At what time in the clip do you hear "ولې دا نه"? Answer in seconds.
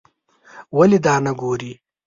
0.77-1.31